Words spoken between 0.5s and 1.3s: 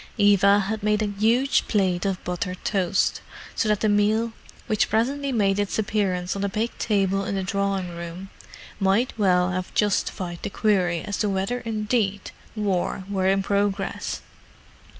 had made a